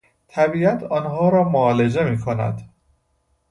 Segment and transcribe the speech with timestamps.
[0.27, 2.71] طبیعت آنها را معالجه می کند